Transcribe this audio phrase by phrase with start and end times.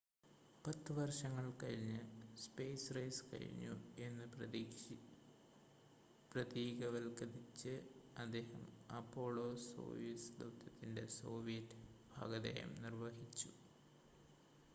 [0.65, 1.99] പത്ത് വർഷങ്ങൾ കഴിഞ്ഞ്
[2.37, 3.73] സ്പെയ്സ് റേസ് കഴിഞ്ഞു
[3.97, 4.25] എന്ന്
[6.31, 7.73] പ്രതീകവത്ക്കരിച്ച്
[8.17, 8.63] അദ്ദേഹം
[8.91, 11.79] അപോളോ-സോയുസ് ദൗത്യത്തിൻ്റെ സോവിയറ്റ്
[12.11, 13.51] ഭാഗധേയം നിർവ്വഹിച്ചു